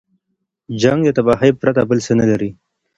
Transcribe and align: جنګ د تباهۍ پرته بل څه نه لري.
جنګ 0.81 0.99
د 1.05 1.09
تباهۍ 1.17 1.51
پرته 1.61 1.81
بل 1.89 1.97
څه 2.05 2.13
نه 2.19 2.25
لري. 2.29 2.49